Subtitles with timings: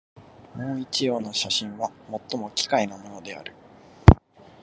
[0.55, 1.91] もう一葉の写真は、
[2.27, 3.53] 最も奇怪なものである